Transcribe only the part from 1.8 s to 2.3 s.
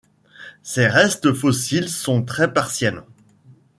sont